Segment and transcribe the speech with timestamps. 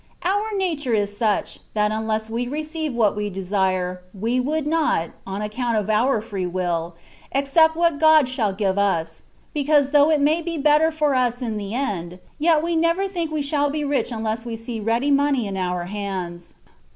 [0.23, 5.43] Our nature is such, that unless we receive what we desire, we would not (on
[5.43, 6.93] account of our free wiU)
[7.35, 9.21] accept what God shall give us,
[9.53, 13.31] because though it may be better for us in the end, yet wq^ never think
[13.31, 16.55] we shall be rich unless we see ready money in our hands.